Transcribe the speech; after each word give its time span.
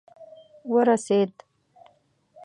ورسېد. 0.73 1.33